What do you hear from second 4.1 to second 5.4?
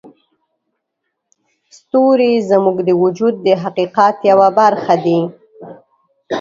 یوه برخه دي.